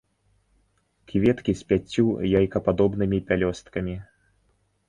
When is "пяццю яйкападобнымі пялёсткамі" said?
1.71-3.95